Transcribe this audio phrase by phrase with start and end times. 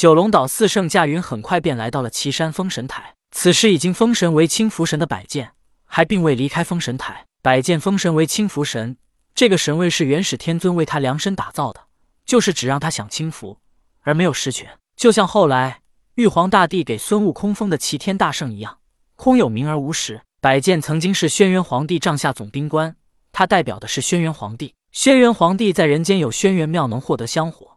[0.00, 3.16] 九龙岛四圣驾云很快便来到了岐山封神台。
[3.32, 5.52] 此时已经封神为清福神的百剑，
[5.84, 7.26] 还并未离开封神台。
[7.42, 8.96] 百剑封神为清福神，
[9.34, 11.82] 这个神位是元始天尊为他量身打造的，
[12.24, 13.58] 就是只让他享清福，
[14.00, 14.70] 而没有实权。
[14.96, 15.82] 就像后来
[16.14, 18.78] 玉皇大帝给孙悟空封的齐天大圣一样，
[19.16, 20.22] 空有名而无实。
[20.40, 22.96] 百剑曾经是轩辕皇帝帐下总兵官，
[23.32, 24.72] 他代表的是轩辕皇帝。
[24.92, 27.69] 轩辕皇帝在人间有轩辕庙，能获得香火。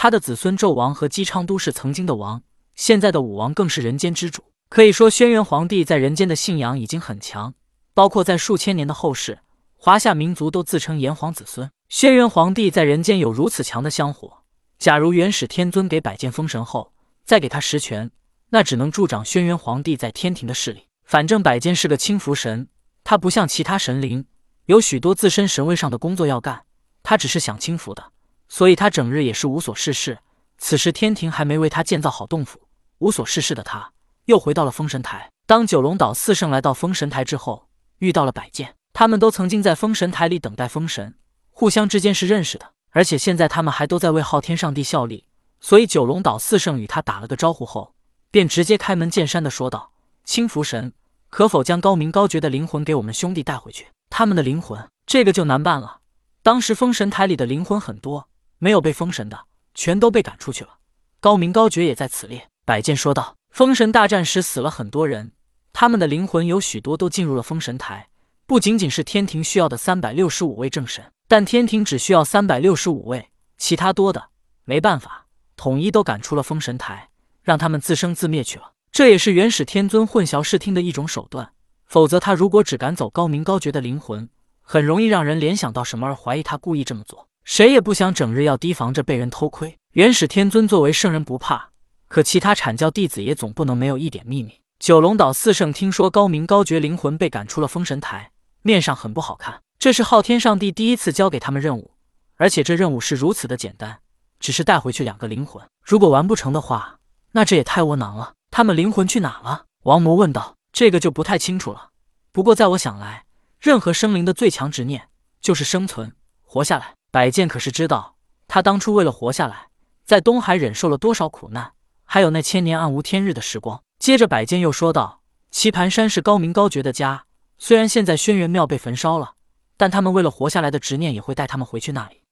[0.00, 2.40] 他的子孙纣王和姬昌都是曾经的王，
[2.76, 4.44] 现在的武王更是人间之主。
[4.68, 7.54] 可以说，轩辕皇帝在人间的信仰已经很强，
[7.94, 9.40] 包括在数千年的后世，
[9.76, 11.68] 华夏民族都自称炎黄子孙。
[11.88, 14.44] 轩辕皇帝在人间有如此强的香火，
[14.78, 16.92] 假如元始天尊给百剑封神后
[17.24, 18.12] 再给他实权，
[18.50, 20.84] 那只能助长轩辕皇帝在天庭的势力。
[21.04, 22.68] 反正百剑是个轻浮神，
[23.02, 24.26] 他不像其他神灵，
[24.66, 26.62] 有许多自身神位上的工作要干，
[27.02, 28.12] 他只是享清福的。
[28.48, 30.18] 所以他整日也是无所事事。
[30.58, 32.60] 此时天庭还没为他建造好洞府，
[32.98, 33.92] 无所事事的他
[34.24, 35.30] 又回到了封神台。
[35.46, 37.68] 当九龙岛四圣来到封神台之后，
[37.98, 41.14] 遇到了百剑，他们都曾经在封神台里等待封神，
[41.50, 42.72] 互相之间是认识的。
[42.90, 45.26] 而且现在他们还都在为昊天上帝效力，
[45.60, 47.94] 所以九龙岛四圣与他打了个招呼后，
[48.30, 49.92] 便直接开门见山的说道
[50.24, 50.92] ：“青福神，
[51.30, 53.86] 可否将高明高绝的灵魂给我们兄弟带回去？
[54.10, 56.00] 他们的灵魂，这个就难办了。
[56.42, 58.28] 当时封神台里的灵魂很多。”
[58.58, 60.78] 没有被封神的，全都被赶出去了。
[61.20, 62.48] 高明高觉也在此列。
[62.64, 65.32] 百剑说道：“封神大战时死了很多人，
[65.72, 68.08] 他们的灵魂有许多都进入了封神台。
[68.46, 74.28] 不仅仅是天庭需要的三百六十五位正神，但天庭只需要三百六十五位，其他多的
[74.64, 77.10] 没办法，统一都赶出了封神台，
[77.42, 78.72] 让他们自生自灭去了。
[78.90, 81.52] 这也是元始天尊混淆视听的一种手段。
[81.84, 84.28] 否则，他如果只赶走高明高觉的灵魂，
[84.60, 89.78] 很容易让人联想到什么而怀疑他故意这么做。”谁也不想整日要提防着被人偷窥。
[89.92, 91.70] 元始天尊作为圣人不怕，
[92.06, 94.60] 可其他阐教弟子也总不能没有一点秘密。
[94.78, 99.62] 九龙岛四圣听说高明高觉灵魂被赶出了封神台，面上很不好看。
[99.78, 101.92] 这是昊天上帝第一次交给他们任务，
[102.36, 104.00] 而且这任务是如此的简单，
[104.38, 105.66] 只是带回去两个灵魂。
[105.82, 106.98] 如果完不成的话，
[107.32, 108.34] 那这也太窝囊了。
[108.50, 109.64] 他们灵魂去哪了？
[109.84, 110.56] 王魔问道。
[110.70, 111.88] 这个就不太清楚了。
[112.30, 113.24] 不过在我想来，
[113.58, 115.08] 任何生灵的最强执念
[115.40, 116.12] 就是生存，
[116.42, 116.97] 活下来。
[117.10, 119.68] 百剑可是知道，他当初为了活下来，
[120.04, 121.72] 在东海忍受了多少苦难，
[122.04, 123.82] 还有那千年暗无天日的时光。
[123.98, 127.24] 接着，百剑又说道：“棋盘山是高明高绝的家，
[127.56, 129.34] 虽然现在轩辕庙被焚烧了，
[129.78, 132.22] 但他们为了活下来的执念也会带他们回去那里。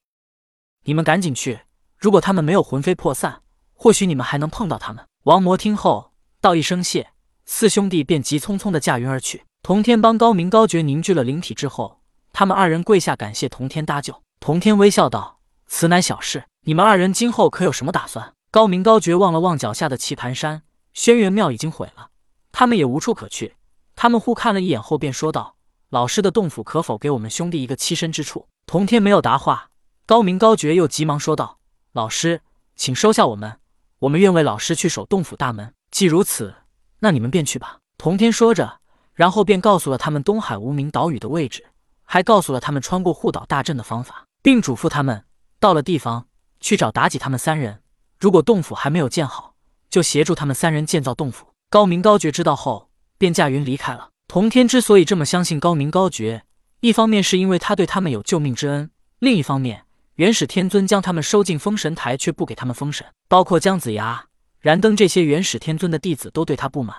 [0.85, 1.61] 你们赶紧去，
[1.97, 3.41] 如果他们没有魂飞魄散，
[3.73, 7.11] 或许你们还能碰到他们。”王魔听后道一声谢，
[7.47, 9.45] 四兄弟便急匆匆的驾云而去。
[9.63, 12.01] 童天帮高明高绝凝聚了灵体之后，
[12.33, 14.23] 他们二人跪下感谢童天搭救。
[14.41, 20.63] 童天微笑道：“此乃小事，你们二人今后可有什么打算？”高明高觉望了望脚下的棋盘山，
[20.95, 22.11] 轩辕庙已经毁了，
[22.53, 23.57] 他们也无处可去。
[23.95, 25.57] 他们互看了一眼后，便说道
[25.91, 29.71] ：“老师的洞府可否给我们兄弟一个栖身之处？”童天没有答话。
[30.07, 31.59] 高明高觉又急忙说道
[31.93, 32.41] ：“老师，
[32.77, 33.59] 请收下我们，
[33.99, 35.75] 我们愿为老师去守洞府大门。
[35.91, 36.55] 既如此，
[37.01, 38.81] 那你们便去吧。”童天说着，
[39.15, 41.67] 然后便告诉了他们东海无名岛屿的位置，
[42.07, 44.25] 还告诉了他们穿过护岛大阵的方法。
[44.47, 45.25] 并嘱咐他们
[45.59, 46.29] 到了地方
[46.61, 47.81] 去找妲己他们三人，
[48.21, 49.57] 如果洞府还没有建好，
[49.91, 51.49] 就协助他们三人建造洞府。
[51.69, 54.11] 高明高觉知道后，便驾云离开了。
[54.29, 56.45] 童天之所以这么相信高明高觉，
[56.79, 58.89] 一方面是因为他对他们有救命之恩，
[59.19, 59.85] 另一方面，
[60.15, 64.27] 元始天尊将他们收进封神台，却不给他们封神，包括姜子牙、
[64.61, 66.97] 燃灯这些元始天尊的弟子都对他不满，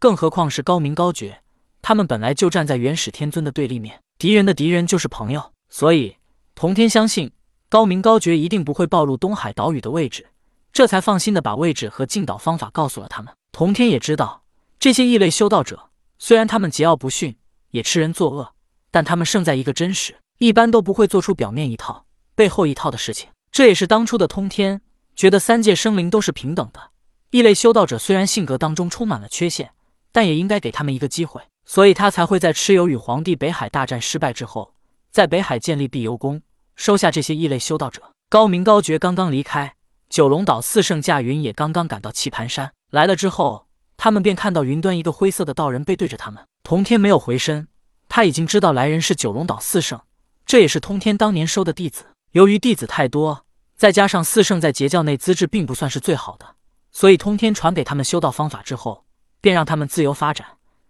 [0.00, 1.42] 更何况是高明高觉，
[1.80, 6.16] 他们本来就站在元始天尊的对立面，敌人的敌人就是朋友，所以。
[6.56, 7.30] 童天相信
[7.68, 10.26] 高明高觉一定不会暴露东海岛屿的位置，
[10.72, 13.32] 这才放心的把位置和进岛方法告诉了他们。
[13.52, 14.42] 童天也知道
[14.80, 17.36] 这些异类修道者，虽然他们桀骜不驯，
[17.70, 18.54] 也吃人作恶，
[18.90, 23.28] 但他们胜在一个真实，一般都不会做出表面一套背后一套的事情。
[23.52, 24.80] 这也是当初的通天
[25.14, 26.90] 觉得三界生灵都是平等的，
[27.30, 29.70] 异类修道者虽然性格当中充满了缺陷，
[30.10, 34.72] 但也应该给他们一个机会，所以他才会在蚩尤与黄帝北海大战失败之后，
[35.10, 36.40] 在北海建立碧游宫。
[36.74, 38.00] 收下这些异类修道者。
[38.30, 39.74] 高明高觉刚刚离开，
[40.08, 42.72] 九龙岛四圣驾云也刚刚赶到棋盘山。
[42.90, 43.66] 来了之后，
[43.98, 46.42] 他们便看到云端一个灰色的道人背对着他们。
[46.62, 47.68] 童天没有回身，
[48.08, 50.00] 他已经知道来人是九龙岛四圣，
[50.46, 52.06] 这也是通天当年收的弟子。
[52.32, 53.44] 由于弟子太多，
[53.76, 56.46] 再加上四圣在截教内资质并不算是最好的，
[56.92, 59.04] 所以通天传给他们修道方法之后，
[59.42, 60.46] 便让他们自由发展，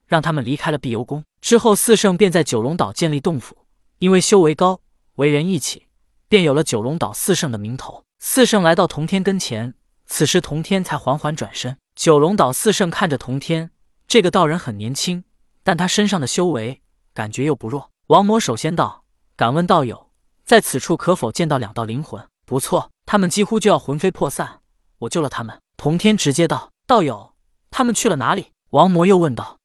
[0.08, 1.22] 让他们离开了碧游宫。
[1.40, 3.56] 之后，四圣便在九龙岛建立洞府，
[4.00, 4.80] 因为修为高。
[5.14, 5.86] 为人义气，
[6.28, 8.04] 便有了九龙岛四圣的名头。
[8.20, 9.74] 四圣来到童天跟前，
[10.06, 11.76] 此时童天才缓缓转身。
[11.96, 13.72] 九龙岛四圣看着童天，
[14.06, 15.24] 这个道人很年轻，
[15.64, 16.82] 但他身上的修为
[17.12, 17.90] 感觉又不弱。
[18.06, 19.02] 王魔首先道
[19.36, 20.10] ：“敢问道友，
[20.44, 24.60] 在此处可否见到两道灵魂？”不错，他们几乎就要魂飞魄散，
[25.00, 25.60] 我救了他们。
[25.76, 27.34] 童天直接道：“道友，
[27.72, 29.57] 他们去了哪里？”王魔又问道：“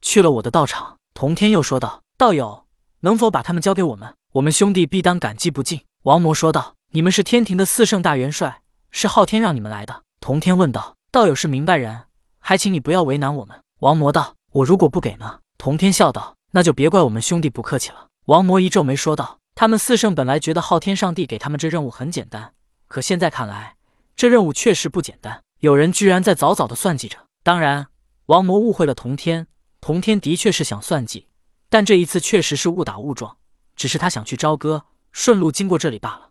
[0.00, 2.66] 去了我的道场。”童天又说道：“道友，
[3.00, 4.14] 能否把他们交给我们？
[4.32, 10.96] 我们兄弟必当感激不尽。”王魔说道：“你们是天庭的四圣大元帅，是昊天让你们来的。”童天问道。
[11.12, 12.04] 道友是明白人，
[12.38, 13.60] 还请你不要为难我们。
[13.80, 22.52] 王魔道：“我如果不给呢？”童天笑道：“那就别怪我们兄弟不客气了。”王魔一皱眉说道：“他们四圣本来觉得昊天上帝给他们这任务很简单，
[22.86, 23.74] 可现在看来，
[24.14, 25.42] 这任务确实不简单。
[25.58, 27.18] 有人居然在早早的算计着。
[27.42, 27.88] 当然，
[28.26, 29.48] 王魔误会了童天。
[29.80, 31.26] 童天的确是想算计，
[31.68, 33.36] 但这一次确实是误打误撞，
[33.74, 36.29] 只是他想去朝歌，顺路经过这里罢了。”